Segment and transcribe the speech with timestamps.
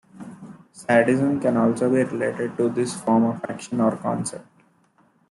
[0.71, 4.47] Sadism can also be related to this form of action or concept.